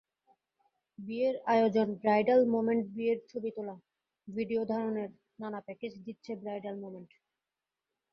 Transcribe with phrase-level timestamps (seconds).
[0.99, 3.75] বিয়ের আয়োজনব্রাইডাল মোমেন্টবিয়ের ছবি তোলা,
[4.27, 5.09] ভিডিও ধারণের
[5.39, 7.11] নানা প্যাকেজ দিচ্ছে ব্রাইডাল মোমেন্ট।